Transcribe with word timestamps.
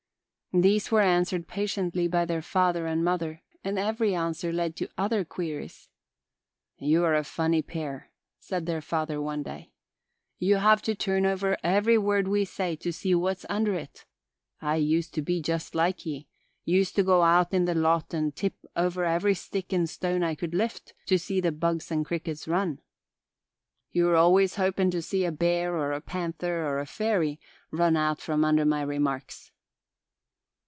These 0.53 0.91
were 0.91 0.99
answered 0.99 1.47
patiently 1.47 2.09
by 2.09 2.25
their 2.25 2.41
father 2.41 2.85
and 2.85 3.05
mother 3.05 3.41
and 3.63 3.79
every 3.79 4.13
answer 4.13 4.51
led 4.51 4.75
to 4.75 4.89
other 4.97 5.23
queries. 5.23 5.87
"You're 6.77 7.13
a 7.13 7.23
funny 7.23 7.61
pair," 7.61 8.11
said 8.37 8.65
their 8.65 8.81
father 8.81 9.21
one 9.21 9.43
day. 9.43 9.71
"You 10.39 10.57
have 10.57 10.81
to 10.81 10.93
turn 10.93 11.25
over 11.25 11.55
every 11.63 11.97
word 11.97 12.27
we 12.27 12.43
say 12.43 12.75
to 12.75 12.91
see 12.91 13.15
what's 13.15 13.45
under 13.47 13.75
it. 13.75 14.03
I 14.59 14.75
used 14.75 15.13
to 15.13 15.21
be 15.21 15.41
just 15.41 15.73
like 15.73 16.05
ye, 16.05 16.27
used 16.65 16.97
to 16.97 17.03
go 17.03 17.21
out 17.23 17.53
in 17.53 17.63
the 17.63 17.73
lot 17.73 18.13
and 18.13 18.35
tip 18.35 18.55
over 18.75 19.05
every 19.05 19.35
stick 19.35 19.71
and 19.71 19.89
stone 19.89 20.21
I 20.21 20.35
could 20.35 20.53
lift 20.53 20.93
to 21.05 21.17
see 21.17 21.39
the 21.39 21.53
bugs 21.53 21.89
and 21.91 22.05
crickets 22.05 22.45
run. 22.45 22.81
You're 23.91 24.17
always 24.17 24.55
hopin' 24.55 24.91
to 24.91 25.01
see 25.01 25.23
a 25.23 25.31
bear 25.31 25.75
or 25.77 25.93
a 25.93 26.01
panther 26.01 26.65
or 26.67 26.79
a 26.79 26.85
fairy 26.85 27.39
run 27.71 27.95
out 27.95 28.19
from 28.19 28.43
under 28.43 28.65
my 28.65 28.81
remarks." 28.81 29.51